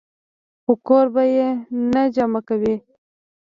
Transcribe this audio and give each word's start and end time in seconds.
خو 0.63 0.71
کور 0.87 1.05
به 1.13 1.23
ئې 1.35 1.47
نۀ 1.91 2.03
جمع 2.15 2.41
کوئ- 2.47 2.75